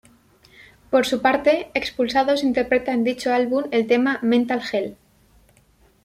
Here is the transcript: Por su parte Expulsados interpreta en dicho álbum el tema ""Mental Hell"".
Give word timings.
Por 0.89 1.05
su 1.05 1.21
parte 1.21 1.69
Expulsados 1.75 2.43
interpreta 2.43 2.91
en 2.91 3.03
dicho 3.03 3.31
álbum 3.31 3.65
el 3.69 3.85
tema 3.85 4.17
""Mental 4.23 4.59
Hell"". 4.73 4.97